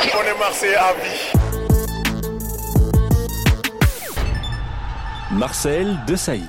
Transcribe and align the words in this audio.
On 0.00 0.04
est 0.04 0.76
à 0.76 0.92
vie. 0.92 1.32
Marcel 5.32 5.98
de 6.06 6.14
Sailly. 6.14 6.44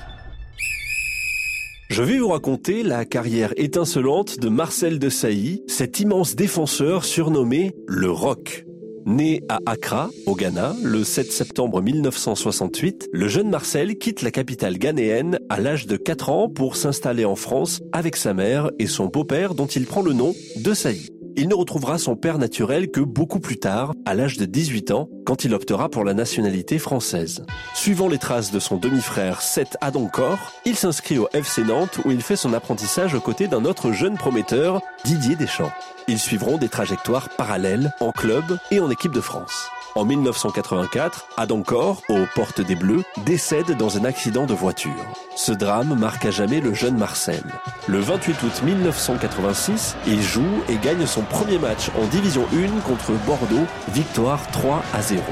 Je 1.89 2.04
vais 2.04 2.20
vous 2.20 2.27
raconter 2.27 2.83
la 2.83 3.05
carrière 3.05 3.54
étincelante 3.57 4.39
de 4.39 4.49
Marcel 4.49 4.99
de 4.99 5.09
Sailly, 5.09 5.63
cet 5.67 5.99
immense 5.99 6.35
défenseur 6.35 7.04
surnommé 7.04 7.73
le 7.88 8.12
Rock. 8.12 8.66
Né 9.07 9.41
à 9.50 9.57
Accra, 9.66 10.11
au 10.27 10.36
Ghana, 10.36 10.75
le 10.84 11.04
7 11.04 11.31
septembre 11.31 11.81
1968, 11.81 13.09
le 13.11 13.27
jeune 13.27 13.50
Marcel 13.50 13.97
quitte 13.97 14.21
la 14.21 14.29
capitale 14.29 14.77
ghanéenne 14.77 15.39
à 15.50 15.59
l'âge 15.59 15.88
de 15.88 15.97
4 15.97 16.29
ans 16.29 16.50
pour 16.50 16.75
s'installer 16.75 17.25
en 17.25 17.36
France 17.36 17.81
avec 17.93 18.16
sa 18.16 18.36
mère 18.36 18.70
et 18.77 18.86
son 18.86 19.07
beau-père 19.07 19.55
dont 19.55 19.66
il 19.66 19.88
prend 19.88 20.04
le 20.04 20.13
nom 20.13 20.36
de 20.57 20.73
Sailly. 20.75 21.18
Il 21.36 21.48
ne 21.48 21.55
retrouvera 21.55 21.98
son 21.98 22.16
père 22.16 22.38
naturel 22.38 22.91
que 22.91 23.00
beaucoup 23.00 23.39
plus 23.39 23.57
tard, 23.57 23.93
à 24.05 24.13
l'âge 24.13 24.38
de 24.38 24.45
18 24.45 24.91
ans, 24.91 25.09
quand 25.26 25.44
il 25.44 25.53
optera 25.53 25.90
pour 25.90 26.03
la 26.03 26.13
nationalité 26.13 26.80
française. 26.80 27.45
Suivant 27.73 28.08
les 28.08 28.17
traces 28.17 28.52
de 28.52 28.59
son 28.59 28.77
demi-frère 28.77 29.41
Seth 29.41 29.77
Adoncor, 29.81 30.38
il 30.66 30.76
s'inscrit 30.76 31.17
au 31.17 31.27
FC 31.34 31.63
Nantes 31.63 32.00
où 32.05 32.12
il 32.12 32.22
fait 32.22 32.36
son 32.36 32.53
apprentissage 32.53 33.13
aux 33.13 33.22
côtés 33.22 33.48
d'un 33.48 33.66
autre 33.66 33.91
jeune 33.91 34.17
prometteur, 34.17 34.81
Didier 35.05 35.36
Deschamps. 35.36 35.72
Ils 36.08 36.20
suivront 36.20 36.58
des 36.58 36.70
trajectoires 36.70 37.30
parallèles 37.30 37.94
en 38.00 38.11
club 38.11 38.58
et 38.72 38.80
en 38.80 38.89
équipe 38.89 39.14
de 39.14 39.22
France. 39.22 39.70
En 39.95 40.05
1984, 40.05 41.29
Adoncor, 41.35 42.03
aux 42.09 42.25
portes 42.35 42.61
des 42.61 42.75
Bleus, 42.75 43.03
décède 43.25 43.75
dans 43.75 43.97
un 43.97 44.05
accident 44.05 44.45
de 44.45 44.53
voiture. 44.53 44.91
Ce 45.35 45.52
drame 45.52 45.97
marque 45.99 46.25
à 46.25 46.31
jamais 46.31 46.61
le 46.61 46.75
jeune 46.75 46.95
Marcel. 46.95 47.43
Le 47.88 47.99
28 47.99 48.44
août 48.44 48.61
1986, 48.63 49.95
il 50.05 50.21
joue 50.21 50.61
et 50.70 50.77
gagne 50.77 51.07
son 51.07 51.23
premier 51.23 51.57
match 51.57 51.89
en 51.99 52.05
Division 52.05 52.45
1 52.53 52.81
contre 52.81 53.13
Bordeaux, 53.25 53.66
victoire 53.91 54.45
3 54.52 54.83
à 54.94 55.02
0. 55.02 55.23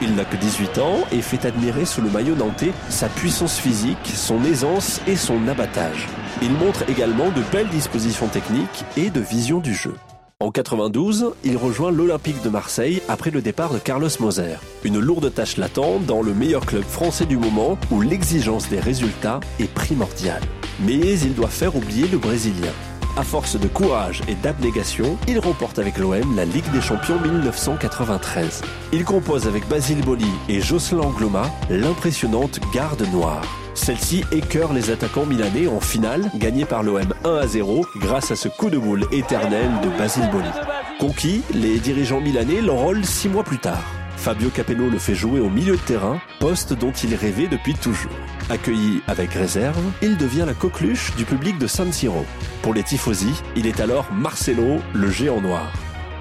Il 0.00 0.14
n'a 0.14 0.24
que 0.24 0.36
18 0.36 0.78
ans 0.78 0.98
et 1.10 1.20
fait 1.20 1.44
admirer 1.44 1.84
sous 1.84 2.00
le 2.00 2.10
maillot 2.10 2.36
nantais 2.36 2.72
sa 2.90 3.08
puissance 3.08 3.58
physique, 3.58 4.12
son 4.14 4.44
aisance 4.44 5.00
et 5.08 5.16
son 5.16 5.48
abattage. 5.48 6.08
Il 6.40 6.52
montre 6.52 6.88
également 6.88 7.30
de 7.30 7.42
belles 7.52 7.68
dispositions 7.68 8.28
techniques 8.28 8.84
et 8.96 9.10
de 9.10 9.20
vision 9.20 9.58
du 9.58 9.74
jeu. 9.74 9.94
En 10.40 10.50
92, 10.50 11.32
il 11.44 11.56
rejoint 11.56 11.92
l'Olympique 11.92 12.42
de 12.42 12.48
Marseille 12.48 13.00
après 13.08 13.30
le 13.30 13.40
départ 13.40 13.72
de 13.72 13.78
Carlos 13.78 14.08
Moser. 14.18 14.56
Une 14.82 14.98
lourde 14.98 15.32
tâche 15.32 15.56
l'attend 15.58 16.00
dans 16.00 16.22
le 16.22 16.34
meilleur 16.34 16.66
club 16.66 16.82
français 16.82 17.24
du 17.24 17.36
moment 17.36 17.78
où 17.92 18.00
l'exigence 18.00 18.68
des 18.68 18.80
résultats 18.80 19.38
est 19.60 19.72
primordiale. 19.72 20.42
Mais 20.80 20.98
il 21.20 21.34
doit 21.34 21.48
faire 21.48 21.76
oublier 21.76 22.08
le 22.08 22.18
Brésilien. 22.18 22.72
À 23.16 23.22
force 23.22 23.54
de 23.60 23.68
courage 23.68 24.22
et 24.26 24.34
d'abnégation, 24.34 25.16
il 25.28 25.38
remporte 25.38 25.78
avec 25.78 25.98
l'OM 25.98 26.34
la 26.34 26.44
Ligue 26.44 26.68
des 26.72 26.80
Champions 26.80 27.20
1993. 27.20 28.62
Il 28.92 29.04
compose 29.04 29.46
avec 29.46 29.68
Basile 29.68 30.04
Boli 30.04 30.26
et 30.48 30.60
Jocelyn 30.60 31.02
Angloma 31.02 31.48
l'impressionnante 31.70 32.58
Garde 32.72 33.06
Noire. 33.12 33.46
Celle-ci 33.74 34.24
écœure 34.32 34.72
les 34.72 34.90
attaquants 34.90 35.26
milanais 35.26 35.68
en 35.68 35.78
finale, 35.78 36.28
gagnée 36.34 36.64
par 36.64 36.82
l'OM 36.82 37.14
1 37.24 37.34
à 37.36 37.46
0 37.46 37.86
grâce 37.98 38.32
à 38.32 38.36
ce 38.36 38.48
coup 38.48 38.68
de 38.68 38.78
boule 38.78 39.06
éternel 39.12 39.70
de 39.84 39.96
Basile 39.96 40.28
Boli. 40.32 40.50
Conquis, 40.98 41.42
les 41.52 41.78
dirigeants 41.78 42.20
milanais 42.20 42.62
l'enrôlent 42.62 43.04
six 43.04 43.28
mois 43.28 43.44
plus 43.44 43.58
tard. 43.58 43.84
Fabio 44.16 44.50
Capello 44.50 44.90
le 44.90 44.98
fait 44.98 45.14
jouer 45.14 45.38
au 45.38 45.50
milieu 45.50 45.76
de 45.76 45.82
terrain, 45.82 46.20
poste 46.40 46.72
dont 46.72 46.92
il 46.92 47.14
rêvait 47.14 47.46
depuis 47.46 47.74
toujours. 47.74 48.10
Accueilli 48.50 49.00
avec 49.06 49.32
réserve, 49.32 49.82
il 50.02 50.18
devient 50.18 50.44
la 50.46 50.52
coqueluche 50.52 51.14
du 51.16 51.24
public 51.24 51.58
de 51.58 51.66
San 51.66 51.90
Siro. 51.90 52.26
Pour 52.60 52.74
les 52.74 52.82
tifosi, 52.82 53.32
il 53.56 53.66
est 53.66 53.80
alors 53.80 54.12
Marcelo, 54.12 54.80
le 54.92 55.10
géant 55.10 55.40
noir. 55.40 55.72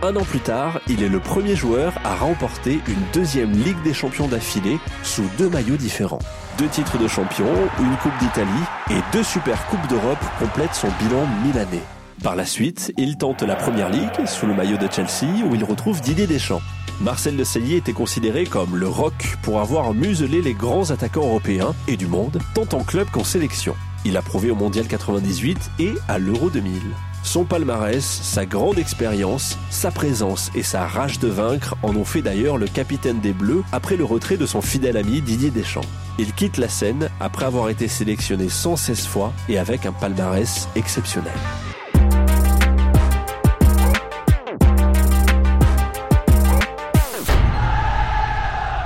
Un 0.01 0.15
an 0.15 0.23
plus 0.23 0.39
tard, 0.39 0.79
il 0.87 1.03
est 1.03 1.09
le 1.09 1.19
premier 1.19 1.55
joueur 1.55 1.93
à 2.05 2.15
remporter 2.15 2.79
une 2.87 3.03
deuxième 3.13 3.51
Ligue 3.51 3.81
des 3.83 3.93
Champions 3.93 4.27
d'affilée 4.29 4.79
sous 5.03 5.25
deux 5.37 5.49
maillots 5.49 5.75
différents. 5.75 6.19
Deux 6.57 6.67
titres 6.67 6.97
de 6.97 7.09
champion, 7.09 7.45
une 7.79 7.97
Coupe 7.97 8.17
d'Italie 8.19 8.49
et 8.89 9.01
deux 9.11 9.23
Super 9.23 9.65
Coupes 9.67 9.87
d'Europe 9.89 10.23
complètent 10.39 10.75
son 10.75 10.89
bilan 10.99 11.27
milanais. 11.43 11.83
Par 12.23 12.37
la 12.37 12.45
suite, 12.45 12.93
il 12.97 13.17
tente 13.17 13.43
la 13.43 13.55
Première 13.55 13.89
Ligue 13.89 14.25
sous 14.27 14.45
le 14.45 14.53
maillot 14.53 14.77
de 14.77 14.87
Chelsea 14.89 15.43
où 15.45 15.55
il 15.55 15.63
retrouve 15.65 15.99
Didier 15.99 16.27
Deschamps. 16.27 16.61
Marcel 17.01 17.35
de 17.35 17.43
Sailly 17.43 17.75
était 17.75 17.93
considéré 17.93 18.45
comme 18.45 18.77
le 18.77 18.87
rock 18.87 19.37
pour 19.41 19.59
avoir 19.59 19.93
muselé 19.93 20.41
les 20.41 20.53
grands 20.53 20.91
attaquants 20.91 21.25
européens 21.25 21.75
et 21.87 21.97
du 21.97 22.07
monde, 22.07 22.39
tant 22.53 22.77
en 22.77 22.83
club 22.83 23.09
qu'en 23.11 23.23
sélection. 23.23 23.75
Il 24.05 24.17
a 24.17 24.21
prouvé 24.21 24.51
au 24.51 24.55
Mondial 24.55 24.87
98 24.87 25.57
et 25.79 25.93
à 26.07 26.19
l'Euro 26.19 26.49
2000. 26.49 26.81
Son 27.23 27.45
palmarès, 27.45 28.03
sa 28.03 28.45
grande 28.45 28.77
expérience, 28.77 29.57
sa 29.69 29.91
présence 29.91 30.51
et 30.55 30.63
sa 30.63 30.85
rage 30.85 31.19
de 31.19 31.29
vaincre 31.29 31.75
en 31.81 31.95
ont 31.95 32.03
fait 32.03 32.21
d'ailleurs 32.21 32.57
le 32.57 32.67
capitaine 32.67 33.21
des 33.21 33.31
Bleus 33.31 33.63
après 33.71 33.95
le 33.95 34.03
retrait 34.03 34.37
de 34.37 34.45
son 34.45 34.61
fidèle 34.61 34.97
ami 34.97 35.21
Didier 35.21 35.49
Deschamps. 35.49 35.81
Il 36.19 36.33
quitte 36.33 36.57
la 36.57 36.67
scène 36.67 37.09
après 37.19 37.45
avoir 37.45 37.69
été 37.69 37.87
sélectionné 37.87 38.49
116 38.49 39.07
fois 39.07 39.33
et 39.47 39.57
avec 39.57 39.85
un 39.85 39.93
palmarès 39.93 40.67
exceptionnel. 40.75 41.31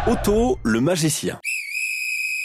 Otto 0.09 0.57
le 0.63 0.79
magicien. 0.79 1.38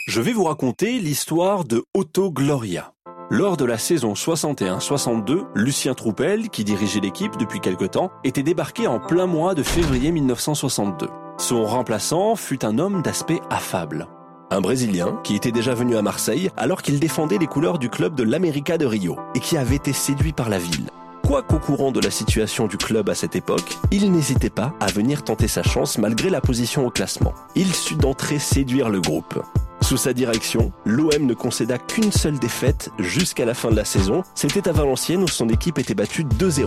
Je 0.08 0.20
vais 0.20 0.32
vous 0.32 0.42
raconter 0.42 0.98
l'histoire 0.98 1.62
de 1.62 1.84
Otto 1.94 2.32
Gloria. 2.32 2.92
Lors 3.30 3.56
de 3.56 3.64
la 3.64 3.78
saison 3.78 4.14
61-62, 4.14 5.44
Lucien 5.54 5.94
Troupel, 5.94 6.48
qui 6.48 6.64
dirigeait 6.64 6.98
l'équipe 6.98 7.36
depuis 7.36 7.60
quelque 7.60 7.84
temps, 7.84 8.10
était 8.24 8.42
débarqué 8.42 8.88
en 8.88 8.98
plein 8.98 9.26
mois 9.26 9.54
de 9.54 9.62
février 9.62 10.10
1962. 10.10 11.06
Son 11.38 11.64
remplaçant 11.64 12.34
fut 12.34 12.64
un 12.64 12.80
homme 12.80 13.00
d'aspect 13.00 13.40
affable. 13.48 14.08
Un 14.50 14.60
Brésilien 14.60 15.20
qui 15.22 15.36
était 15.36 15.52
déjà 15.52 15.72
venu 15.72 15.94
à 15.94 16.02
Marseille 16.02 16.50
alors 16.56 16.82
qu'il 16.82 16.98
défendait 16.98 17.38
les 17.38 17.46
couleurs 17.46 17.78
du 17.78 17.88
club 17.88 18.16
de 18.16 18.24
l'América 18.24 18.76
de 18.76 18.86
Rio 18.86 19.16
et 19.36 19.40
qui 19.40 19.56
avait 19.56 19.76
été 19.76 19.92
séduit 19.92 20.32
par 20.32 20.48
la 20.48 20.58
ville. 20.58 20.90
Quoiqu'au 21.32 21.58
courant 21.58 21.92
de 21.92 22.00
la 22.00 22.10
situation 22.10 22.66
du 22.66 22.76
club 22.76 23.08
à 23.08 23.14
cette 23.14 23.36
époque, 23.36 23.78
il 23.90 24.12
n'hésitait 24.12 24.50
pas 24.50 24.74
à 24.80 24.88
venir 24.88 25.24
tenter 25.24 25.48
sa 25.48 25.62
chance 25.62 25.96
malgré 25.96 26.28
la 26.28 26.42
position 26.42 26.86
au 26.86 26.90
classement? 26.90 27.32
Il 27.54 27.74
sut 27.74 27.96
d'entrée 27.96 28.38
séduire 28.38 28.90
le 28.90 29.00
groupe. 29.00 29.42
Sous 29.80 29.96
sa 29.96 30.12
direction, 30.12 30.72
l'OM 30.84 31.24
ne 31.24 31.32
concéda 31.32 31.78
qu'une 31.78 32.12
seule 32.12 32.38
défaite 32.38 32.90
jusqu'à 32.98 33.46
la 33.46 33.54
fin 33.54 33.70
de 33.70 33.76
la 33.76 33.86
saison. 33.86 34.24
C'était 34.34 34.68
à 34.68 34.72
Valenciennes 34.72 35.22
où 35.22 35.26
son 35.26 35.48
équipe 35.48 35.78
était 35.78 35.94
battue 35.94 36.24
2-0. 36.24 36.66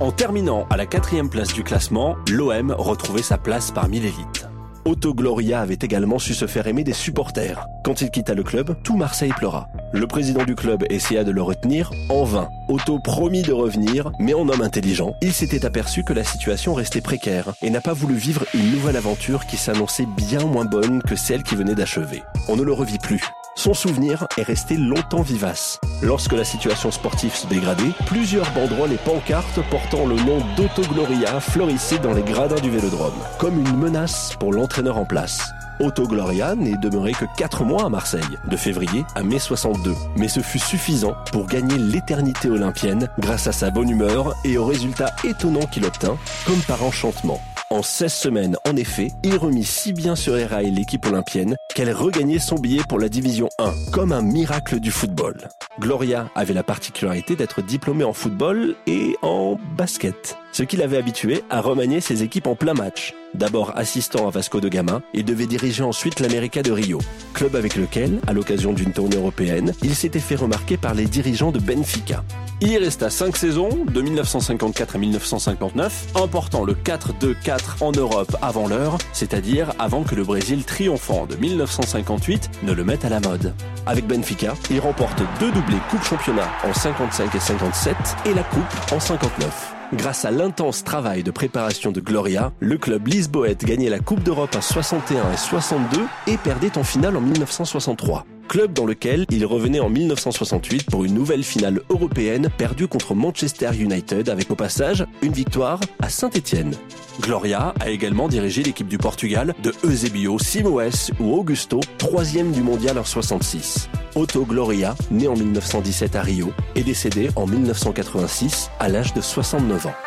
En 0.00 0.12
terminant 0.12 0.66
à 0.70 0.78
la 0.78 0.86
quatrième 0.86 1.28
place 1.28 1.52
du 1.52 1.62
classement, 1.62 2.16
l'OM 2.30 2.70
retrouvait 2.70 3.20
sa 3.20 3.36
place 3.36 3.70
parmi 3.70 4.00
l'élite. 4.00 4.48
Otto 4.86 5.12
Gloria 5.12 5.60
avait 5.60 5.78
également 5.82 6.18
su 6.18 6.32
se 6.32 6.46
faire 6.46 6.66
aimer 6.66 6.84
des 6.84 6.94
supporters. 6.94 7.66
Quand 7.84 8.00
il 8.00 8.10
quitta 8.10 8.32
le 8.32 8.44
club, 8.44 8.76
tout 8.82 8.96
Marseille 8.96 9.34
pleura. 9.36 9.68
Le 9.92 10.06
président 10.06 10.44
du 10.44 10.54
club 10.54 10.84
essaya 10.90 11.24
de 11.24 11.30
le 11.30 11.42
retenir 11.42 11.90
en 12.08 12.24
vain. 12.24 12.48
Otto 12.68 12.98
promit 12.98 13.42
de 13.42 13.52
revenir, 13.52 14.10
mais 14.18 14.34
en 14.34 14.48
homme 14.48 14.62
intelligent, 14.62 15.14
il 15.22 15.32
s'était 15.32 15.64
aperçu 15.64 16.02
que 16.02 16.12
la 16.12 16.24
situation 16.24 16.74
restait 16.74 17.00
précaire 17.00 17.52
et 17.62 17.70
n'a 17.70 17.80
pas 17.80 17.92
voulu 17.92 18.14
vivre 18.16 18.44
une 18.54 18.72
nouvelle 18.72 18.96
aventure 18.96 19.46
qui 19.46 19.56
s'annonçait 19.56 20.06
bien 20.16 20.44
moins 20.44 20.64
bonne 20.64 21.02
que 21.02 21.14
celle 21.16 21.42
qui 21.42 21.54
venait 21.54 21.74
d'achever. 21.74 22.22
On 22.48 22.56
ne 22.56 22.62
le 22.62 22.72
revit 22.72 22.98
plus. 22.98 23.22
Son 23.54 23.72
souvenir 23.72 24.26
est 24.36 24.42
resté 24.42 24.76
longtemps 24.76 25.22
vivace. 25.22 25.80
Lorsque 26.02 26.34
la 26.34 26.44
situation 26.44 26.90
sportive 26.90 27.34
se 27.34 27.46
dégradait, 27.46 27.92
plusieurs 28.04 28.50
banderoles 28.52 28.92
et 28.92 28.98
pancartes 28.98 29.60
portant 29.70 30.04
le 30.04 30.16
nom 30.16 30.38
d'Otto 30.56 30.82
Gloria 30.92 31.40
fleurissaient 31.40 31.98
dans 31.98 32.12
les 32.12 32.22
gradins 32.22 32.60
du 32.60 32.70
vélodrome, 32.70 33.14
comme 33.38 33.58
une 33.58 33.76
menace 33.78 34.34
pour 34.38 34.52
l'entraîneur 34.52 34.98
en 34.98 35.06
place. 35.06 35.52
Otto 35.80 36.06
Gloria 36.06 36.54
n'est 36.54 36.76
demeuré 36.76 37.12
que 37.12 37.24
4 37.36 37.64
mois 37.64 37.84
à 37.84 37.88
Marseille, 37.88 38.22
de 38.50 38.56
février 38.56 39.04
à 39.14 39.22
mai 39.22 39.38
62. 39.38 39.94
Mais 40.16 40.28
ce 40.28 40.40
fut 40.40 40.58
suffisant 40.58 41.14
pour 41.32 41.46
gagner 41.46 41.78
l'éternité 41.78 42.48
olympienne 42.48 43.08
grâce 43.18 43.46
à 43.46 43.52
sa 43.52 43.70
bonne 43.70 43.90
humeur 43.90 44.34
et 44.44 44.58
aux 44.58 44.64
résultats 44.64 45.14
étonnants 45.24 45.66
qu'il 45.66 45.84
obtint, 45.84 46.16
comme 46.46 46.60
par 46.66 46.82
enchantement. 46.82 47.40
En 47.68 47.82
16 47.82 48.12
semaines, 48.12 48.56
en 48.64 48.76
effet, 48.76 49.10
il 49.24 49.36
remit 49.36 49.64
si 49.64 49.92
bien 49.92 50.14
sur 50.14 50.36
les 50.36 50.46
rails 50.46 50.70
l'équipe 50.70 51.04
olympienne 51.04 51.56
qu'elle 51.74 51.92
regagnait 51.92 52.38
son 52.38 52.54
billet 52.54 52.82
pour 52.88 53.00
la 53.00 53.08
division 53.08 53.48
1, 53.58 53.72
comme 53.92 54.12
un 54.12 54.22
miracle 54.22 54.78
du 54.78 54.92
football. 54.92 55.48
Gloria 55.80 56.30
avait 56.36 56.54
la 56.54 56.62
particularité 56.62 57.34
d'être 57.34 57.62
diplômée 57.62 58.04
en 58.04 58.12
football 58.12 58.76
et 58.86 59.16
en 59.22 59.58
basket, 59.76 60.38
ce 60.56 60.62
qui 60.62 60.78
l'avait 60.78 60.96
habitué 60.96 61.42
à 61.50 61.60
remanier 61.60 62.00
ses 62.00 62.22
équipes 62.22 62.46
en 62.46 62.54
plein 62.54 62.72
match. 62.72 63.12
D'abord 63.34 63.76
assistant 63.76 64.26
à 64.26 64.30
Vasco 64.30 64.58
de 64.58 64.70
Gama, 64.70 65.02
il 65.12 65.26
devait 65.26 65.44
diriger 65.44 65.82
ensuite 65.82 66.18
l'América 66.18 66.62
de 66.62 66.72
Rio, 66.72 66.98
club 67.34 67.56
avec 67.56 67.76
lequel, 67.76 68.20
à 68.26 68.32
l'occasion 68.32 68.72
d'une 68.72 68.92
tournée 68.92 69.16
européenne, 69.16 69.72
il 69.82 69.94
s'était 69.94 70.18
fait 70.18 70.34
remarquer 70.34 70.78
par 70.78 70.94
les 70.94 71.04
dirigeants 71.04 71.52
de 71.52 71.58
Benfica. 71.58 72.24
Il 72.62 72.70
y 72.70 72.78
resta 72.78 73.10
5 73.10 73.36
saisons, 73.36 73.68
de 73.86 74.00
1954 74.00 74.96
à 74.96 74.98
1959, 74.98 76.06
emportant 76.14 76.64
le 76.64 76.72
4-2-4 76.72 77.82
en 77.82 77.92
Europe 77.92 78.34
avant 78.40 78.66
l'heure, 78.66 78.96
c'est-à-dire 79.12 79.74
avant 79.78 80.04
que 80.04 80.14
le 80.14 80.24
Brésil 80.24 80.64
triomphant 80.64 81.26
de 81.26 81.36
1958 81.36 82.48
ne 82.62 82.72
le 82.72 82.82
mette 82.82 83.04
à 83.04 83.10
la 83.10 83.20
mode. 83.20 83.52
Avec 83.84 84.06
Benfica, 84.06 84.54
il 84.70 84.80
remporte 84.80 85.22
deux 85.38 85.52
doublés 85.52 85.76
Coupe 85.90 86.04
Championnat 86.04 86.48
en 86.64 86.72
55 86.72 87.34
et 87.34 87.40
57 87.40 87.94
et 88.24 88.32
la 88.32 88.42
Coupe 88.42 88.92
en 88.92 89.00
59. 89.00 89.75
Grâce 89.92 90.24
à 90.24 90.30
l'intense 90.30 90.82
travail 90.82 91.22
de 91.22 91.30
préparation 91.30 91.92
de 91.92 92.00
Gloria, 92.00 92.52
le 92.58 92.76
club 92.76 93.06
lisboète 93.06 93.64
gagnait 93.64 93.88
la 93.88 94.00
Coupe 94.00 94.22
d'Europe 94.22 94.56
à 94.56 94.60
61 94.60 95.32
et 95.32 95.36
62 95.36 96.02
et 96.26 96.36
perdait 96.36 96.76
en 96.76 96.82
finale 96.82 97.16
en 97.16 97.20
1963 97.20 98.26
club 98.46 98.72
dans 98.72 98.86
lequel 98.86 99.26
il 99.30 99.44
revenait 99.44 99.80
en 99.80 99.90
1968 99.90 100.90
pour 100.90 101.04
une 101.04 101.14
nouvelle 101.14 101.44
finale 101.44 101.80
européenne 101.90 102.48
perdue 102.56 102.88
contre 102.88 103.14
Manchester 103.14 103.70
United 103.78 104.28
avec 104.28 104.50
au 104.50 104.54
passage 104.54 105.04
une 105.22 105.32
victoire 105.32 105.80
à 106.00 106.08
Saint-Étienne. 106.08 106.74
Gloria 107.20 107.74
a 107.80 107.90
également 107.90 108.28
dirigé 108.28 108.62
l'équipe 108.62 108.88
du 108.88 108.98
Portugal 108.98 109.54
de 109.62 109.72
Eusebio, 109.84 110.38
Simoes 110.38 111.12
ou 111.20 111.34
Augusto, 111.34 111.80
troisième 111.98 112.52
du 112.52 112.62
mondial 112.62 112.98
en 112.98 113.04
66. 113.04 113.88
Otto 114.14 114.44
Gloria, 114.44 114.94
né 115.10 115.28
en 115.28 115.34
1917 115.34 116.16
à 116.16 116.22
Rio, 116.22 116.52
est 116.74 116.84
décédé 116.84 117.30
en 117.36 117.46
1986 117.46 118.70
à 118.78 118.88
l'âge 118.88 119.12
de 119.14 119.20
69 119.20 119.86
ans. 119.86 120.05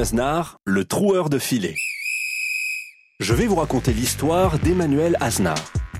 Aznar, 0.00 0.58
le 0.64 0.84
troueur 0.84 1.30
de 1.30 1.38
filet. 1.38 1.74
Je 3.20 3.32
vais 3.34 3.46
vous 3.46 3.56
raconter 3.56 3.92
l'histoire 3.92 4.58
d'Emmanuel 4.58 5.16
Aznar. 5.20 5.56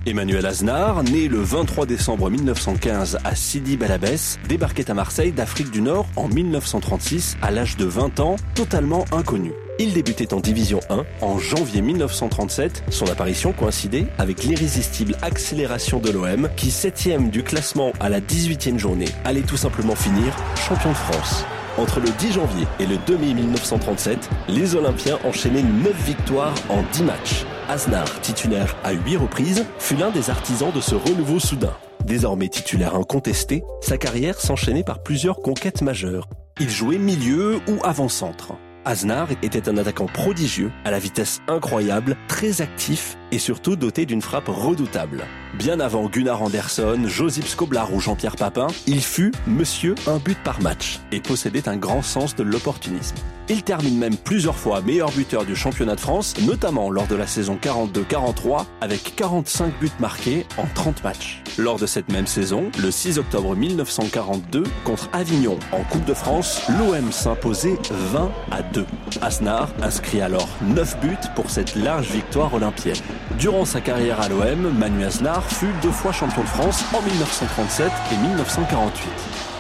Emmanuel 0.07 0.45
Aznar, 0.45 1.03
né 1.03 1.29
le 1.29 1.39
23 1.39 1.87
décembre 1.87 2.29
1915 2.29 3.19
à 3.25 3.35
Sidi 3.35 3.77
Bel 3.77 3.91
Abbès, 3.91 4.39
débarquait 4.49 4.91
à 4.91 4.95
Marseille 4.95 5.33
d'Afrique 5.33 5.71
du 5.71 5.81
Nord 5.81 6.07
en 6.17 6.29
1936 6.29 7.37
à 7.41 7.51
l'âge 7.51 7.77
de 7.77 7.87
20 7.87 8.21
ans, 8.21 8.37
totalement 8.55 9.07
inconnu. 9.13 9.53
Il 9.79 9.93
débutait 9.93 10.35
en 10.35 10.41
Division 10.41 10.81
1 10.91 11.05
en 11.23 11.39
janvier 11.39 11.81
1937. 11.81 12.85
Son 12.91 13.07
apparition 13.07 13.53
coïncidait 13.53 14.07
avec 14.19 14.45
l'irrésistible 14.45 15.17
accélération 15.23 16.01
de 16.01 16.11
l'OM 16.11 16.51
qui, 16.57 16.71
septième 16.71 17.31
du 17.31 17.43
classement 17.43 17.93
à 18.01 18.09
la 18.09 18.21
18e 18.21 18.79
journée, 18.79 19.09
allait 19.25 19.43
tout 19.43 19.57
simplement 19.57 19.97
finir 19.97 20.37
champion 20.57 20.91
de 20.91 20.97
France. 20.97 21.45
Entre 21.77 21.99
le 21.99 22.09
10 22.19 22.33
janvier 22.33 22.67
et 22.79 22.87
le 22.87 22.97
2 22.99 23.19
mai 23.19 23.35
1937, 23.35 24.31
les 24.49 24.77
Olympiens 24.77 25.19
enchaînaient 25.25 25.63
9 25.63 25.93
victoires 26.07 26.55
en 26.69 26.85
10 26.93 27.03
matchs. 27.03 27.45
Aznar, 27.69 28.21
titulaire 28.21 28.77
à 28.85 28.93
8 28.93 29.17
reprises, 29.17 29.67
fut 29.81 29.97
l'un 29.97 30.11
des 30.11 30.31
artisans 30.31 30.71
de 30.73 30.81
ce 30.81 30.95
renouveau 30.95 31.41
soudain. 31.41 31.75
Désormais 32.05 32.49
titulaire 32.49 32.95
incontesté, 32.95 33.65
sa 33.81 33.99
carrière 33.99 34.41
s'enchaînait 34.41 34.85
par 34.85 35.03
plusieurs 35.03 35.41
conquêtes 35.41 35.83
majeures. 35.83 36.29
Il 36.61 36.71
jouait 36.71 36.99
milieu 36.99 37.59
ou 37.67 37.79
avant-centre. 37.83 38.53
Aznar 38.85 39.29
était 39.43 39.69
un 39.69 39.77
attaquant 39.77 40.07
prodigieux, 40.07 40.71
à 40.85 40.93
la 40.93 41.01
vitesse 41.01 41.41
incroyable, 41.49 42.17
très 42.29 42.61
actif 42.61 43.17
et 43.33 43.39
surtout 43.39 43.75
doté 43.75 44.07
d'une 44.07 44.23
frappe 44.23 44.49
redoutable. 44.49 45.25
Bien 45.59 45.79
avant 45.79 46.09
Gunnar 46.09 46.43
Andersson, 46.43 47.03
Josip 47.07 47.47
Skoblar 47.47 47.95
ou 47.95 48.01
Jean-Pierre 48.01 48.35
Papin, 48.35 48.67
il 48.89 49.01
fut 49.01 49.33
monsieur 49.47 49.95
un 50.09 50.17
but 50.17 50.37
par 50.43 50.61
match 50.61 50.99
et 51.13 51.21
possédait 51.21 51.69
un 51.69 51.77
grand 51.77 52.03
sens 52.03 52.35
de 52.35 52.43
l'opportunisme. 52.43 53.15
Il 53.49 53.63
termine 53.63 53.99
même 53.99 54.17
plusieurs 54.17 54.57
fois 54.57 54.81
meilleur 54.81 55.13
buteur 55.13 55.45
du 55.45 55.55
championnat 55.55 55.95
de 55.95 56.01
France, 56.01 56.35
notamment 56.45 56.91
lors 56.91 57.07
de 57.07 57.15
la 57.15 57.27
saison 57.27 57.57
42-43 57.63 58.65
avec 58.81 59.15
45 59.15 59.79
buts 59.79 59.91
marqués 60.01 60.45
en 60.57 60.67
30 60.75 61.05
matchs. 61.05 61.43
Lors 61.57 61.79
de 61.79 61.87
cette 61.87 62.11
même 62.11 62.27
saison, 62.27 62.71
le 62.83 62.91
6 62.91 63.19
octobre 63.19 63.55
1942, 63.55 64.65
contre 64.83 65.09
Avignon 65.13 65.59
en 65.71 65.85
Coupe 65.85 66.05
de 66.05 66.15
France, 66.15 66.63
l'OM 66.79 67.13
s'imposait 67.13 67.79
20 67.91 68.31
à 68.51 68.63
2. 68.63 68.85
Asnar 69.23 69.69
inscrit 69.83 70.21
alors 70.21 70.49
9 70.63 71.01
buts 71.01 71.29
pour 71.35 71.51
cette 71.51 71.75
large 71.77 72.11
victoire 72.11 72.53
olympienne. 72.55 72.97
Durant 73.39 73.65
sa 73.65 73.81
carrière 73.81 74.21
à 74.21 74.29
l'OM, 74.29 74.73
Manu 74.79 75.05
Asnar 75.05 75.45
fut 75.45 75.73
deux 75.83 75.91
fois 75.91 76.13
champion 76.13 76.43
de 76.43 76.49
France 76.49 76.85
en 76.95 77.03
1937 77.03 77.91
et 78.13 78.17
1948. 78.29 79.11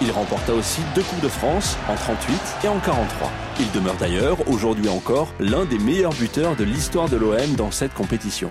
Il 0.02 0.10
remporta 0.10 0.52
aussi 0.52 0.80
deux 0.94 1.02
Coupes 1.02 1.22
de 1.22 1.28
France 1.28 1.76
en 1.88 1.94
38 1.94 2.36
et 2.64 2.68
en 2.68 2.78
43. 2.78 3.30
Il 3.60 3.70
demeure 3.72 3.96
d'ailleurs 3.96 4.36
aujourd'hui 4.48 4.88
encore 4.88 5.32
l'un 5.38 5.64
des 5.64 5.78
meilleurs 5.78 6.14
buteurs 6.14 6.56
de 6.56 6.64
l'histoire 6.64 7.08
de 7.08 7.16
l'OM 7.16 7.54
dans 7.56 7.70
cette 7.70 7.94
compétition. 7.94 8.50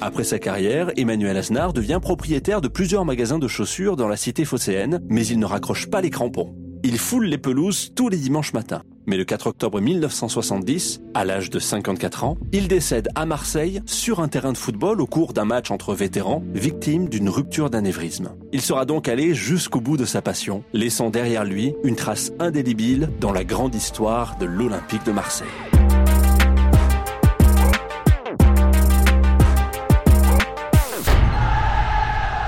Après 0.00 0.24
sa 0.24 0.38
carrière, 0.38 0.90
Emmanuel 0.96 1.36
Asnar 1.36 1.72
devient 1.72 1.98
propriétaire 2.00 2.60
de 2.60 2.68
plusieurs 2.68 3.04
magasins 3.04 3.38
de 3.38 3.48
chaussures 3.48 3.96
dans 3.96 4.08
la 4.08 4.16
cité 4.16 4.44
phocéenne, 4.44 5.00
mais 5.08 5.26
il 5.26 5.38
ne 5.38 5.46
raccroche 5.46 5.88
pas 5.88 6.00
les 6.00 6.10
crampons. 6.10 6.54
Il 6.82 6.98
foule 6.98 7.26
les 7.26 7.38
pelouses 7.38 7.92
tous 7.94 8.08
les 8.08 8.18
dimanches 8.18 8.52
matins. 8.52 8.82
Mais 9.06 9.16
le 9.16 9.24
4 9.24 9.48
octobre 9.48 9.80
1970, 9.80 11.00
à 11.12 11.24
l'âge 11.24 11.50
de 11.50 11.58
54 11.58 12.24
ans, 12.24 12.38
il 12.52 12.68
décède 12.68 13.08
à 13.14 13.26
Marseille 13.26 13.82
sur 13.84 14.20
un 14.20 14.28
terrain 14.28 14.52
de 14.52 14.58
football 14.58 15.00
au 15.00 15.06
cours 15.06 15.32
d'un 15.32 15.44
match 15.44 15.70
entre 15.70 15.94
vétérans, 15.94 16.42
victime 16.54 17.08
d'une 17.08 17.28
rupture 17.28 17.70
d'anévrisme. 17.70 18.34
Il 18.52 18.62
sera 18.62 18.84
donc 18.86 19.08
allé 19.08 19.34
jusqu'au 19.34 19.80
bout 19.80 19.96
de 19.96 20.04
sa 20.04 20.22
passion, 20.22 20.64
laissant 20.72 21.10
derrière 21.10 21.44
lui 21.44 21.74
une 21.84 21.96
trace 21.96 22.32
indélébile 22.38 23.10
dans 23.20 23.32
la 23.32 23.44
grande 23.44 23.74
histoire 23.74 24.36
de 24.38 24.46
l'Olympique 24.46 25.04
de 25.04 25.12
Marseille. 25.12 25.48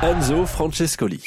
Enzo 0.03 0.47
Francescoli. 0.47 1.21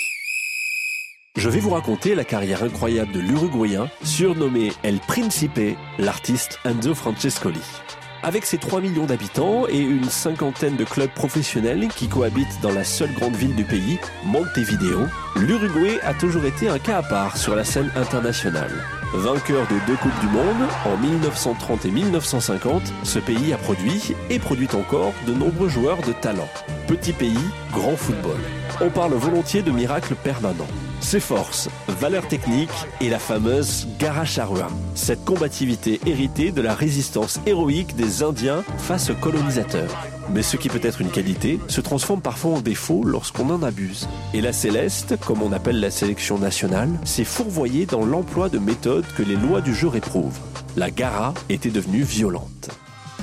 Je 1.39 1.47
vais 1.47 1.61
vous 1.61 1.69
raconter 1.69 2.15
la 2.15 2.25
carrière 2.25 2.63
incroyable 2.63 3.13
de 3.13 3.21
l'Uruguayen, 3.21 3.89
surnommé 4.03 4.73
El 4.83 4.99
Principe, 4.99 5.77
l'artiste 5.97 6.59
Enzo 6.65 6.93
Francescoli. 6.93 7.61
Avec 8.23 8.45
ses 8.45 8.57
3 8.57 8.81
millions 8.81 9.05
d'habitants 9.05 9.65
et 9.69 9.79
une 9.79 10.03
cinquantaine 10.03 10.75
de 10.75 10.83
clubs 10.83 11.09
professionnels 11.09 11.87
qui 11.95 12.09
cohabitent 12.09 12.59
dans 12.61 12.73
la 12.73 12.83
seule 12.83 13.13
grande 13.13 13.37
ville 13.37 13.55
du 13.55 13.63
pays, 13.63 13.99
Montevideo, 14.25 15.05
l'Uruguay 15.37 15.97
a 16.03 16.13
toujours 16.13 16.43
été 16.43 16.67
un 16.67 16.77
cas 16.77 16.97
à 16.97 17.03
part 17.03 17.37
sur 17.37 17.55
la 17.55 17.63
scène 17.63 17.89
internationale. 17.95 18.98
Vainqueur 19.13 19.65
de 19.67 19.87
deux 19.87 19.97
Coupes 19.97 20.19
du 20.21 20.27
Monde, 20.27 20.69
en 20.85 20.95
1930 20.97 21.85
et 21.85 21.91
1950, 21.91 22.93
ce 23.03 23.17
pays 23.17 23.53
a 23.53 23.57
produit 23.57 24.15
et 24.29 24.37
produit 24.37 24.69
encore 24.75 25.13
de 25.25 25.33
nombreux 25.33 25.67
joueurs 25.67 26.01
de 26.03 26.11
talent. 26.13 26.47
Petit 26.87 27.13
pays, 27.13 27.33
grand 27.73 27.97
football. 27.97 28.37
On 28.81 28.89
parle 28.91 29.13
volontiers 29.13 29.63
de 29.63 29.71
miracles 29.71 30.13
permanents. 30.13 30.67
Ses 31.01 31.19
forces, 31.19 31.69
valeurs 31.87 32.27
techniques 32.27 32.69
et 33.01 33.09
la 33.09 33.17
fameuse 33.17 33.87
Garacharua, 33.97 34.67
cette 34.93 35.25
combativité 35.25 35.99
héritée 36.05 36.51
de 36.51 36.61
la 36.61 36.75
résistance 36.75 37.39
héroïque 37.47 37.95
des 37.95 38.21
Indiens 38.21 38.63
face 38.77 39.09
aux 39.09 39.15
colonisateurs. 39.15 40.18
Mais 40.33 40.41
ce 40.41 40.57
qui 40.57 40.69
peut 40.69 40.79
être 40.83 41.01
une 41.01 41.09
qualité 41.09 41.59
se 41.67 41.81
transforme 41.81 42.21
parfois 42.21 42.55
en 42.55 42.61
défaut 42.61 43.03
lorsqu'on 43.03 43.49
en 43.49 43.63
abuse. 43.63 44.07
Et 44.33 44.41
la 44.41 44.53
Céleste, 44.53 45.17
comme 45.25 45.41
on 45.41 45.51
appelle 45.51 45.79
la 45.79 45.91
sélection 45.91 46.37
nationale, 46.37 46.89
s'est 47.03 47.23
fourvoyée 47.23 47.85
dans 47.85 48.05
l'emploi 48.05 48.49
de 48.49 48.59
méthodes 48.59 49.05
que 49.17 49.23
les 49.23 49.35
lois 49.35 49.61
du 49.61 49.73
jeu 49.73 49.87
réprouvent. 49.87 50.39
La 50.77 50.91
Gara 50.91 51.33
était 51.49 51.71
devenue 51.71 52.03
violente. 52.03 52.69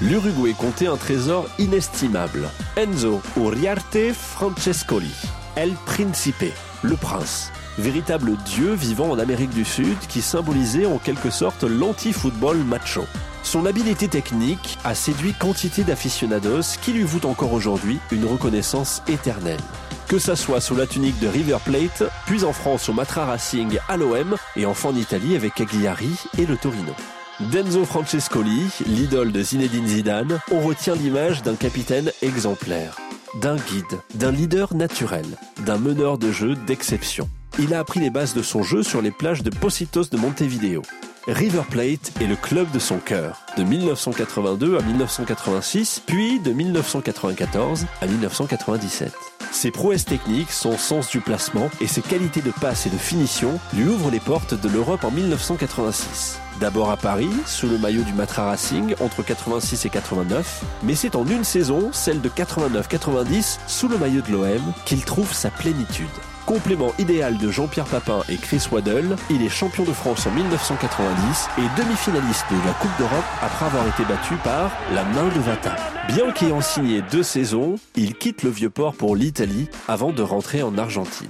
L'Uruguay 0.03 0.55
comptait 0.59 0.89
un 0.89 0.97
trésor 0.97 1.47
inestimable. 1.59 2.49
Enzo 2.77 3.21
Uriarte 3.37 4.13
Francescoli, 4.13 5.13
El 5.57 5.73
Principe, 5.87 6.53
le 6.83 6.97
prince 6.97 7.51
véritable 7.79 8.37
dieu 8.45 8.73
vivant 8.73 9.11
en 9.11 9.19
Amérique 9.19 9.51
du 9.51 9.65
Sud 9.65 9.99
qui 10.09 10.23
symbolisait 10.23 10.87
en 10.87 10.99
quelque 10.99 11.31
sorte 11.31 11.65
l'anti-football 11.65 12.59
macho. 12.59 13.05
Son 13.47 13.65
habileté 13.65 14.09
technique 14.09 14.77
a 14.83 14.97
séduit 14.97 15.33
quantité 15.33 15.85
d'aficionados 15.85 16.79
qui 16.83 16.93
lui 16.93 17.05
vouent 17.05 17.29
encore 17.29 17.53
aujourd'hui 17.53 18.01
une 18.11 18.25
reconnaissance 18.25 19.05
éternelle. 19.07 19.61
Que 20.09 20.19
ça 20.19 20.35
soit 20.35 20.61
sous 20.61 20.75
la 20.75 20.85
tunique 20.85 21.21
de 21.21 21.29
River 21.29 21.59
Plate, 21.65 22.03
puis 22.27 22.43
en 22.43 22.53
France 22.53 22.89
au 22.89 22.93
Matra 22.93 23.25
Racing 23.25 23.79
à 23.89 23.97
l'OM 23.97 24.35
et 24.57 24.67
enfin 24.67 24.89
en 24.89 24.97
Italie 24.97 25.37
avec 25.37 25.55
Cagliari 25.55 26.11
et 26.37 26.45
le 26.45 26.57
Torino. 26.57 26.93
Denzo 27.39 27.85
Francescoli, 27.85 28.69
l'idole 28.85 29.31
de 29.31 29.43
Zinedine 29.45 29.87
Zidane, 29.87 30.41
on 30.51 30.59
retient 30.59 30.97
l'image 30.97 31.45
d'un 31.45 31.55
capitaine 31.55 32.11
exemplaire, 32.23 32.97
d'un 33.41 33.55
guide, 33.55 34.01
d'un 34.17 34.33
leader 34.33 34.75
naturel, 34.75 35.27
d'un 35.65 35.79
meneur 35.79 36.19
de 36.19 36.33
jeu 36.33 36.57
d'exception 36.67 37.29
il 37.59 37.73
a 37.75 37.79
appris 37.79 38.01
les 38.01 38.11
bases 38.11 38.35
de 38.35 38.43
son 38.43 38.63
jeu 38.63 38.83
sur 38.83 39.01
les 39.01 39.11
plages 39.11 39.43
de 39.43 39.51
Positos 39.51 40.11
de 40.11 40.17
Montevideo. 40.17 40.83
River 41.27 41.63
Plate 41.69 42.13
est 42.21 42.27
le 42.27 42.37
club 42.37 42.71
de 42.71 42.79
son 42.79 42.99
cœur, 42.99 43.41
de 43.57 43.65
1982 43.65 44.79
à 44.79 44.83
1986, 44.83 46.03
puis 46.07 46.39
de 46.39 46.53
1994 46.53 47.87
à 48.01 48.07
1997. 48.07 49.13
Ses 49.51 49.71
prouesses 49.71 50.05
techniques, 50.05 50.53
son 50.53 50.77
sens 50.77 51.09
du 51.11 51.21
placement 51.21 51.71
et 51.81 51.87
ses 51.87 52.03
qualités 52.03 52.43
de 52.43 52.53
passe 52.61 52.87
et 52.87 52.91
de 52.91 52.97
finition 52.97 53.59
lui 53.75 53.85
ouvrent 53.85 54.11
les 54.11 54.21
portes 54.21 54.55
de 54.55 54.69
l'Europe 54.69 55.05
en 55.05 55.11
1986. 55.11 56.39
D'abord 56.61 56.91
à 56.91 56.97
Paris, 56.97 57.31
sous 57.47 57.67
le 57.67 57.79
maillot 57.79 58.03
du 58.03 58.13
Matra 58.13 58.45
Racing 58.47 58.95
entre 59.01 59.23
86 59.23 59.85
et 59.85 59.91
89, 59.91 60.63
mais 60.83 60.95
c'est 60.95 61.17
en 61.17 61.27
une 61.27 61.45
saison, 61.45 61.91
celle 61.93 62.21
de 62.21 62.29
89-90, 62.29 63.59
sous 63.67 63.89
le 63.89 63.99
maillot 63.99 64.23
de 64.23 64.33
l'OM, 64.33 64.73
qu'il 64.85 65.05
trouve 65.05 65.33
sa 65.33 65.51
plénitude. 65.51 66.07
Complément 66.47 66.93
idéal 67.01 67.39
de 67.39 67.51
Jean-Pierre 67.51 67.87
Papin 67.87 68.23
et 68.29 68.37
Chris 68.37 68.69
Waddle, 68.71 69.17
il 69.31 69.43
est 69.43 69.49
champion 69.49 69.83
de 69.83 69.93
France 69.93 70.29
en 70.29 70.31
1990 70.31 71.49
et 71.59 71.81
demi-finaliste 71.81 72.45
de 72.53 72.65
la 72.65 72.73
Coupe 72.75 72.97
d'Europe 72.99 73.25
après 73.43 73.67
avoir 73.67 73.89
été 73.89 74.05
battu 74.05 74.37
par 74.45 74.71
la 74.95 75.05
main 75.07 75.27
de 75.27 75.41
Vata. 75.41 75.75
Bien 76.07 76.31
qu'ayant 76.31 76.61
signé 76.61 77.03
deux 77.11 77.25
saisons, 77.25 77.75
il 77.97 78.15
quitte 78.15 78.45
le 78.45 78.51
Vieux-Port 78.51 78.95
pour 78.95 79.17
l'Italie 79.17 79.69
avant 79.89 80.13
de 80.13 80.23
rentrer 80.23 80.63
en 80.63 80.79
Argentine. 80.79 81.27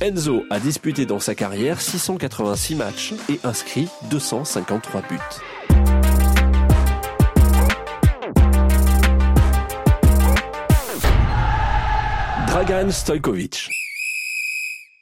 Enzo 0.00 0.44
a 0.48 0.58
disputé 0.58 1.04
dans 1.04 1.20
sa 1.20 1.34
carrière 1.34 1.78
686 1.82 2.74
matchs 2.74 3.12
et 3.28 3.40
inscrit 3.44 3.88
253 4.10 5.02
buts. 5.02 5.18
Dragan 12.46 12.90
Stojkovic. 12.90 13.83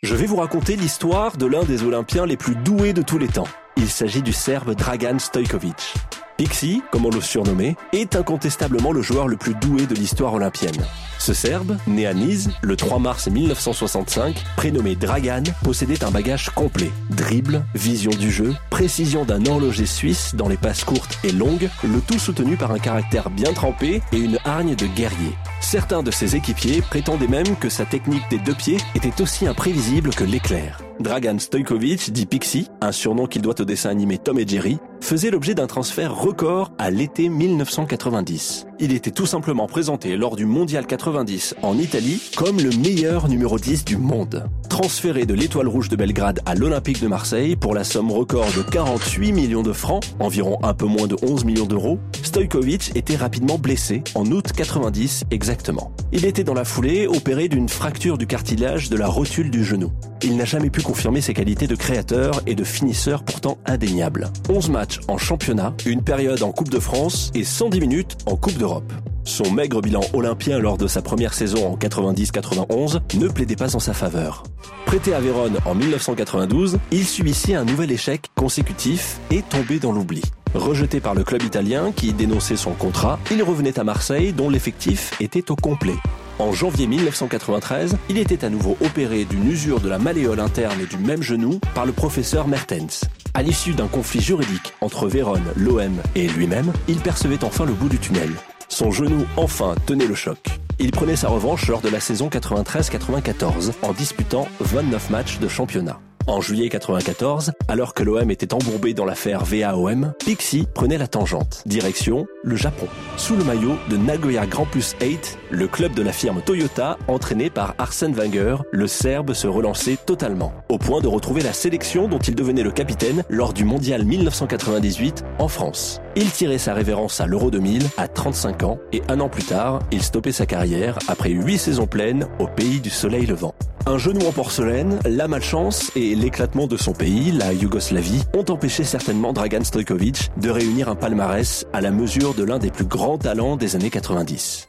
Je 0.05 0.17
vais 0.17 0.27
vous 0.27 0.35
raconter 0.35 0.75
l'histoire 0.75 1.37
de 1.37 1.47
l'un 1.47 1.63
des 1.63 1.85
Olympiens 1.85 2.27
les 2.27 2.37
plus 2.37 2.57
doués 2.57 2.93
de 2.93 3.03
tous 3.03 3.19
les 3.19 3.29
temps. 3.29 3.47
Il 3.77 3.89
s'agit 3.89 4.21
du 4.21 4.33
Serbe 4.33 4.75
Dragan 4.75 5.21
Stojkovic. 5.21 5.95
Pixie, 6.37 6.83
comme 6.91 7.07
on 7.07 7.11
le 7.11 7.21
surnommait, 7.21 7.77
est 7.93 8.17
incontestablement 8.17 8.91
le 8.91 9.01
joueur 9.01 9.29
le 9.29 9.37
plus 9.37 9.55
doué 9.55 9.87
de 9.87 9.95
l'histoire 9.95 10.35
olympienne. 10.35 10.75
Ce 11.23 11.35
Serbe, 11.35 11.77
né 11.87 12.05
à 12.09 12.15
Nice 12.15 12.49
le 12.63 12.75
3 12.75 12.99
mars 12.99 13.29
1965, 13.29 14.43
prénommé 14.57 14.97
Dragan, 14.97 15.45
possédait 15.63 16.03
un 16.03 16.11
bagage 16.11 16.51
complet. 16.51 16.91
Dribble, 17.11 17.65
vision 17.77 18.11
du 18.11 18.33
jeu, 18.33 18.53
précision 18.71 19.25
d'un 19.25 19.47
horloger 19.47 19.87
suisse 19.87 20.35
dans 20.35 20.49
les 20.49 20.57
passes 20.57 20.83
courtes 20.83 21.21
et 21.23 21.31
longues, 21.31 21.71
le 21.85 22.01
tout 22.01 22.19
soutenu 22.19 22.57
par 22.57 22.73
un 22.73 22.81
caractère 22.81 23.31
bien 23.31 23.53
trempé 23.53 24.03
et 24.11 24.19
une 24.19 24.41
hargne 24.45 24.75
de 24.75 24.87
guerrier. 24.87 25.37
Certains 25.61 26.03
de 26.03 26.11
ses 26.11 26.35
équipiers 26.35 26.83
prétendaient 26.83 27.29
même 27.29 27.55
que 27.61 27.69
sa 27.69 27.85
technique 27.85 28.29
des 28.29 28.39
deux 28.39 28.55
pieds 28.55 28.79
était 28.97 29.23
aussi 29.23 29.47
imprévisible 29.47 30.11
que 30.11 30.25
l'éclair. 30.25 30.81
Dragan 30.99 31.39
Stojkovic, 31.39 32.13
dit 32.13 32.27
Pixie, 32.27 32.69
un 32.81 32.93
surnom 32.93 33.27
qu'il 33.27 33.43
doit 33.43 33.61
au 33.61 33.65
dessin 33.65 33.91
animé 33.91 34.19
Tom 34.19 34.39
et 34.39 34.47
Jerry, 34.47 34.79
faisait 35.01 35.31
l'objet 35.31 35.55
d'un 35.55 35.67
transfert 35.67 36.15
record 36.15 36.73
à 36.79 36.91
l'été 36.91 37.29
1990. 37.29 38.67
Il 38.79 38.93
était 38.93 39.11
tout 39.11 39.27
simplement 39.27 39.67
présenté 39.67 40.17
lors 40.17 40.37
du 40.37 40.47
Mondial 40.47 40.87
90 40.87 41.12
en 41.15 41.79
Italie 41.79 42.23
comme 42.37 42.57
le 42.59 42.71
meilleur 42.71 43.29
numéro 43.29 43.59
10 43.59 43.85
du 43.85 43.99
monde. 43.99 44.49
Transféré 44.71 45.27
de 45.27 45.35
l'Étoile 45.35 45.69
Rouge 45.69 45.91
de 45.91 45.97
Belgrade 45.97 46.41
à 46.47 46.55
l'Olympique 46.55 47.03
de 47.03 47.07
Marseille 47.07 47.55
pour 47.55 47.75
la 47.75 47.85
somme 47.85 48.11
record 48.11 48.47
de 48.57 48.63
48 48.63 49.33
millions 49.33 49.63
de 49.63 49.75
francs, 49.75 50.03
environ 50.21 50.59
un 50.63 50.73
peu 50.73 50.87
moins 50.87 51.07
de 51.07 51.17
11 51.23 51.45
millions 51.45 51.67
d'euros, 51.67 51.99
Stojkovic 52.23 52.93
était 52.95 53.17
rapidement 53.17 53.59
blessé 53.59 54.03
en 54.15 54.25
août 54.27 54.53
90 54.57 55.25
exactement. 55.31 55.93
Il 56.13 56.25
était 56.25 56.45
dans 56.45 56.55
la 56.55 56.65
foulée 56.65 57.07
opéré 57.07 57.49
d'une 57.49 57.69
fracture 57.69 58.17
du 58.17 58.27
cartilage 58.27 58.89
de 58.89 58.97
la 58.97 59.07
rotule 59.07 59.51
du 59.51 59.65
genou. 59.65 59.93
Il 60.23 60.37
n'a 60.37 60.47
jamais 60.47 60.71
pu 60.71 60.81
confirmer 60.81 61.21
ses 61.21 61.35
qualités 61.35 61.67
de 61.67 61.75
créateur 61.75 62.41
et 62.47 62.55
de 62.55 62.65
finisseur 62.65 63.23
pourtant 63.23 63.59
indéniables. 63.67 64.31
11 64.49 64.71
matchs 64.71 65.01
en 65.09 65.19
championnat, 65.19 65.75
une 65.85 66.03
période 66.03 66.43
en 66.43 66.53
Coupe 66.53 66.71
de 66.71 66.79
France 66.79 67.31
et 67.35 67.45
110 67.45 67.81
minutes 67.81 68.17
en 68.25 68.37
Coupe 68.37 68.57
d'Europe. 68.57 68.93
Son 69.25 69.51
maigre 69.53 69.81
bilan 69.81 70.01
olympien 70.13 70.59
lors 70.59 70.77
de 70.77 70.87
sa 70.87 71.01
première 71.01 71.33
saison 71.33 71.73
en 71.73 71.77
90-91 71.77 73.01
ne 73.19 73.29
plaidait 73.29 73.57
pas 73.57 73.77
en 73.77 73.79
sa 73.79 73.95
faveur. 73.95 74.43
Prêté 74.85 75.15
à 75.15 75.21
Vérone 75.21 75.59
en 75.65 75.75
1992, 75.75 76.79
il 76.91 77.07
subissait 77.07 77.55
un 77.55 77.65
nouvel 77.65 77.93
échec 77.93 78.31
consécutif 78.35 79.21
et 79.31 79.43
tombé 79.43 79.79
dans 79.79 79.93
l'oubli. 79.93 80.23
Rejeté 80.55 81.01
par 81.01 81.15
le 81.15 81.25
club 81.25 81.43
italien 81.43 81.93
qui 81.93 82.13
dénonçait 82.13 82.57
son 82.57 82.73
contrat, 82.73 83.19
il 83.31 83.43
revenait 83.43 83.79
à 83.79 83.85
Marseille 83.85 84.33
dont 84.33 84.51
l'effectif 84.51 85.13
était 85.21 85.51
au 85.51 85.57
complet. 85.57 85.97
En 86.39 86.53
janvier 86.53 86.87
1993, 86.87 87.97
il 88.09 88.19
était 88.19 88.45
à 88.45 88.51
nouveau 88.51 88.77
opéré 88.85 89.25
d'une 89.25 89.49
usure 89.49 89.81
de 89.81 89.89
la 89.89 89.99
malléole 89.99 90.41
interne 90.41 90.85
du 90.85 90.97
même 90.97 91.23
genou 91.23 91.61
par 91.75 91.87
le 91.87 91.93
professeur 91.93 92.49
Mertens. 92.49 93.05
À 93.35 93.43
l'issue 93.43 93.73
d'un 93.73 93.87
conflit 93.87 94.21
juridique 94.21 94.75
entre 94.81 95.09
Vérone, 95.09 95.53
l'OM 95.57 96.03
et 96.17 96.29
lui-même, 96.29 96.73
il 96.89 96.99
percevait 96.99 97.45
enfin 97.45 97.65
le 97.65 97.73
bout 97.73 97.89
du 97.89 97.99
tunnel. 97.99 98.33
Son 98.73 98.91
genou 98.91 99.27
enfin 99.37 99.75
tenait 99.85 100.07
le 100.07 100.15
choc. 100.15 100.39
Il 100.79 100.93
prenait 100.93 101.15
sa 101.15 101.29
revanche 101.29 101.69
lors 101.69 101.83
de 101.83 101.91
la 101.91 102.01
saison 102.01 102.31
93-94 102.31 103.73
en 103.83 103.93
disputant 103.93 104.49
29 104.61 105.11
matchs 105.11 105.39
de 105.41 105.47
championnat. 105.47 106.01
En 106.29 106.41
juillet 106.41 106.69
94, 106.69 107.51
alors 107.67 107.95
que 107.95 108.05
l'OM 108.05 108.31
était 108.31 108.55
embourbé 108.55 108.95
dans 108.95 109.05
l'affaire 109.05 109.45
VAOM, 109.45 110.13
Pixie 110.25 110.69
prenait 110.73 110.99
la 110.99 111.09
tangente, 111.09 111.63
direction 111.67 112.27
le 112.45 112.55
Japon. 112.55 112.87
Sous 113.17 113.35
le 113.35 113.43
maillot 113.43 113.77
de 113.91 113.97
Nagoya 113.97 114.47
Grand 114.47 114.65
Plus 114.65 114.95
8, 115.01 115.39
le 115.51 115.67
club 115.67 115.95
de 115.95 116.03
la 116.03 116.13
firme 116.13 116.41
Toyota, 116.41 116.97
entraîné 117.09 117.51
par 117.51 117.75
Arsène 117.79 118.13
Wenger, 118.13 118.59
le 118.71 118.87
Serbe 118.87 119.33
se 119.33 119.49
relançait 119.49 119.99
totalement, 120.07 120.53
au 120.69 120.79
point 120.79 121.01
de 121.01 121.09
retrouver 121.09 121.43
la 121.43 121.53
sélection 121.53 122.07
dont 122.07 122.21
il 122.21 122.37
devenait 122.37 122.63
le 122.63 122.71
capitaine 122.71 123.25
lors 123.29 123.53
du 123.53 123.65
Mondial 123.65 124.05
1998 124.05 125.25
en 125.41 125.49
France. 125.49 126.01
Il 126.15 126.31
tirait 126.31 126.59
sa 126.59 126.75
révérence 126.75 127.21
à 127.21 127.27
l'Euro 127.27 127.51
2000 127.51 127.83
à 127.97 128.07
35 128.07 128.63
ans 128.63 128.79
et 128.93 129.03
un 129.09 129.19
an 129.19 129.29
plus 129.29 129.45
tard, 129.45 129.81
il 129.91 130.03
stoppait 130.03 130.33
sa 130.33 130.47
carrière 130.47 130.99
après 131.09 131.31
8 131.31 131.59
saisons 131.59 131.87
pleines 131.87 132.29
au 132.39 132.47
pays 132.47 132.81
du 132.81 132.91
soleil 132.91 133.27
levant. 133.27 133.55
Un 133.85 133.99
genou 133.99 134.25
en 134.27 134.33
porcelaine, 134.33 135.01
la 135.05 135.27
malchance 135.27 135.91
et 135.97 136.15
l'éclatement 136.15 136.69
de 136.69 136.77
son 136.77 136.93
pays, 136.93 137.33
la 137.33 137.53
Yougoslavie, 137.53 138.23
ont 138.33 138.45
empêché 138.49 138.85
certainement 138.85 139.33
Dragan 139.33 139.65
Stojkovic 139.65 140.31
de 140.37 140.51
réunir 140.51 140.89
un 140.89 140.95
palmarès 140.95 141.67
à 141.73 141.81
la 141.81 141.91
mesure 141.91 142.35
de 142.35 142.45
l'un 142.45 142.59
des 142.59 142.71
plus 142.71 142.85
grands 142.85 143.19
talents 143.19 143.57
des 143.57 143.75
années 143.75 143.91
90. 143.91 144.69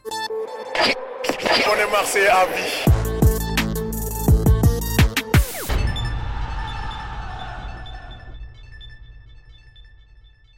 On 0.76 1.80
est 1.80 1.90
Marseille 1.92 2.26
à 2.26 2.44
vie. 2.46 3.03